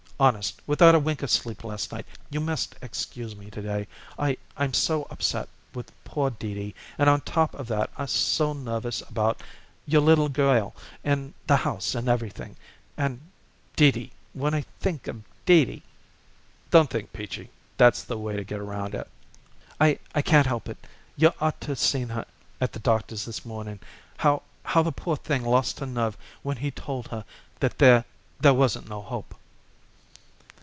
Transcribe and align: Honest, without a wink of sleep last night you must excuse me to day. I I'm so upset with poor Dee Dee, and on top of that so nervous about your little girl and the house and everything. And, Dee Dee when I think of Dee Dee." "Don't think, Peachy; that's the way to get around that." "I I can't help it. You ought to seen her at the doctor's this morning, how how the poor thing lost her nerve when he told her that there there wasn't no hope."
Honest, 0.21 0.61
without 0.67 0.93
a 0.93 0.99
wink 0.99 1.23
of 1.23 1.31
sleep 1.31 1.63
last 1.63 1.91
night 1.91 2.05
you 2.29 2.39
must 2.39 2.75
excuse 2.79 3.35
me 3.35 3.49
to 3.49 3.59
day. 3.59 3.87
I 4.19 4.37
I'm 4.55 4.71
so 4.71 5.07
upset 5.09 5.49
with 5.73 5.91
poor 6.03 6.29
Dee 6.29 6.53
Dee, 6.53 6.75
and 6.99 7.09
on 7.09 7.21
top 7.21 7.55
of 7.55 7.65
that 7.69 7.89
so 8.07 8.53
nervous 8.53 9.01
about 9.09 9.41
your 9.87 10.03
little 10.03 10.29
girl 10.29 10.75
and 11.03 11.33
the 11.47 11.55
house 11.55 11.95
and 11.95 12.07
everything. 12.07 12.55
And, 12.95 13.19
Dee 13.75 13.89
Dee 13.89 14.11
when 14.33 14.53
I 14.53 14.61
think 14.79 15.07
of 15.07 15.23
Dee 15.47 15.65
Dee." 15.65 15.83
"Don't 16.69 16.91
think, 16.91 17.11
Peachy; 17.13 17.49
that's 17.77 18.03
the 18.03 18.19
way 18.19 18.35
to 18.35 18.43
get 18.43 18.59
around 18.59 18.93
that." 18.93 19.07
"I 19.79 19.97
I 20.13 20.21
can't 20.21 20.45
help 20.45 20.69
it. 20.69 20.77
You 21.15 21.33
ought 21.41 21.59
to 21.61 21.75
seen 21.75 22.09
her 22.09 22.27
at 22.59 22.73
the 22.73 22.79
doctor's 22.79 23.25
this 23.25 23.43
morning, 23.43 23.79
how 24.17 24.43
how 24.61 24.83
the 24.83 24.91
poor 24.91 25.17
thing 25.17 25.41
lost 25.43 25.79
her 25.79 25.87
nerve 25.87 26.15
when 26.43 26.57
he 26.57 26.69
told 26.69 27.07
her 27.07 27.25
that 27.59 27.79
there 27.79 28.05
there 28.39 28.53
wasn't 28.53 28.87
no 28.87 29.01
hope." 29.01 29.33